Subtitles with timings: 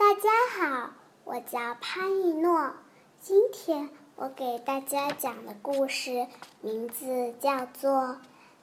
[0.00, 0.92] 大家好，
[1.24, 2.72] 我叫潘一诺。
[3.20, 6.26] 今天我给大家讲的故事
[6.62, 7.90] 名字叫做《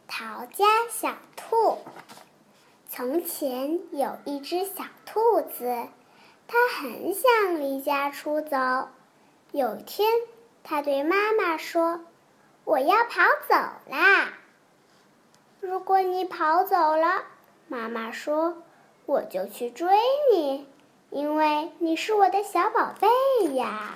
[0.08, 1.56] 逃家小兔》。
[2.90, 5.88] 从前有一只小兔子，
[6.48, 8.58] 它很想离家出走。
[9.52, 10.10] 有天，
[10.64, 12.00] 它对妈妈说
[12.66, 13.56] ：“我要跑走
[13.92, 14.34] 啦！”
[15.62, 17.26] 如果你跑走了，
[17.68, 18.64] 妈妈说，
[19.06, 19.88] 我就去追
[20.34, 20.68] 你。
[21.10, 23.96] 因为你是我的小宝贝呀！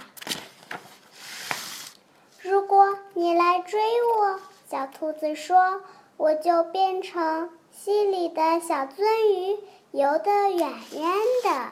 [2.42, 3.82] 如果你来追
[4.18, 5.82] 我，小兔子说，
[6.18, 9.60] 我就变成溪里的小鳟鱼，
[9.92, 11.12] 游得远远
[11.44, 11.72] 的。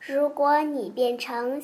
[0.00, 1.62] 如果你变成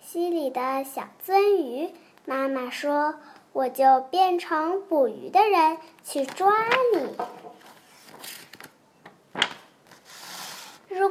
[0.00, 1.92] 溪里的小鳟鱼，
[2.24, 3.14] 妈妈说，
[3.52, 6.52] 我就变成捕鱼的人，去抓
[6.94, 7.16] 你。
[10.88, 11.10] 如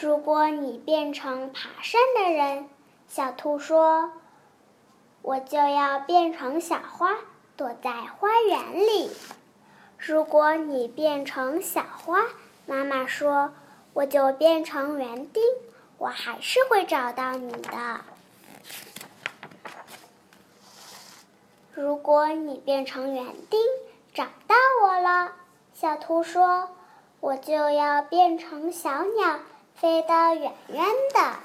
[0.00, 2.70] 如果你变成爬山的人，
[3.06, 4.10] 小兔说
[5.20, 7.18] ：“我就要变成小花，
[7.54, 9.10] 躲在花园里。”
[9.98, 12.22] 如果你变成小花，
[12.64, 13.52] 妈妈说
[13.92, 15.42] ：“我就变成园丁，
[15.98, 18.00] 我还是会找到你的。”
[21.74, 23.60] 如果你变成园丁，
[24.14, 25.32] 找到我了，
[25.74, 26.70] 小兔说
[27.20, 29.40] ：“我就要变成小鸟。”
[29.80, 31.38] 飞得远远的。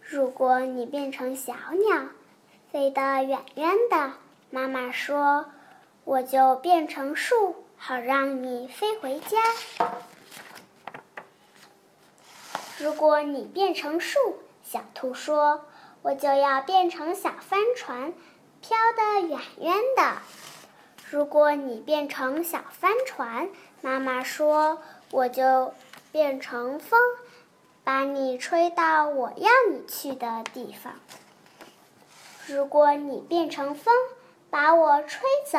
[0.00, 2.06] 如果你变成小鸟，
[2.72, 4.14] 飞得远远的，
[4.50, 5.46] 妈妈说，
[6.02, 9.38] 我就变成树，好让你飞回家。
[12.76, 14.18] 如果你变成树，
[14.64, 15.64] 小兔说，
[16.02, 18.12] 我就要变成小帆船，
[18.60, 20.16] 飘得远远的。
[21.08, 23.48] 如果你变成小帆船，
[23.80, 25.72] 妈妈说，我就。
[26.16, 26.98] 变成风，
[27.84, 30.94] 把你吹到我要你去的地方。
[32.46, 33.94] 如果你变成风，
[34.48, 35.58] 把我吹走，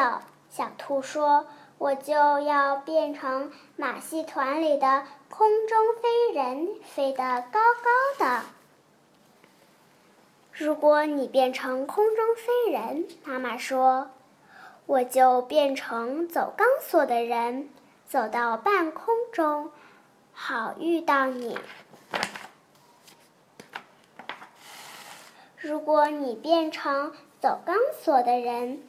[0.49, 1.45] 小兔说，
[1.77, 8.41] 我就要变成马戏团里的空中飞人，飞得高高的。
[10.51, 14.09] 如果你变成空中飞人，妈妈说，
[14.87, 17.69] 我就变成走钢索的人，
[18.07, 19.69] 走到半空中。
[20.39, 21.57] 好遇到你。
[25.57, 27.11] 如果你变成
[27.41, 28.83] 走钢索的人，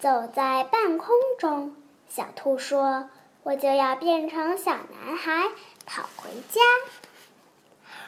[0.00, 1.76] 走在半空中，
[2.08, 3.08] 小兔说
[3.44, 5.50] ：“我就要变成小男孩，
[5.86, 6.60] 跑回家。”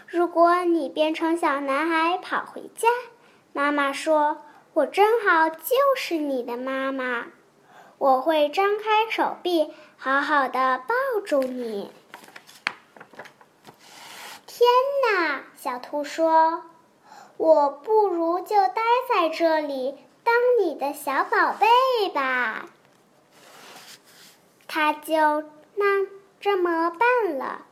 [0.08, 2.88] 如果你变成小男孩跑回家，
[3.52, 4.42] 妈妈说
[4.74, 7.26] ：“我正好就是你的妈妈，
[7.98, 11.90] 我会张开手臂，好好的抱住你。”
[14.56, 14.68] 天
[15.02, 16.62] 哪，小兔说
[17.36, 22.68] ：“我不如就待在这里当你的小宝贝吧。”
[24.68, 25.42] 他就
[25.74, 26.06] 那
[26.40, 27.62] 这么办了。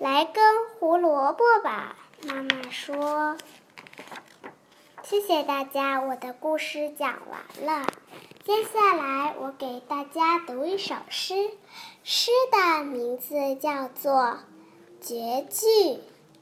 [0.00, 1.94] 来根胡萝卜吧，
[2.26, 3.36] 妈妈说。
[5.04, 7.86] 谢谢大家，我的故事讲完了。
[8.42, 11.52] 接下来我给大家读一首诗，
[12.02, 14.12] 诗的名字叫做
[15.00, 15.66] 《绝句》。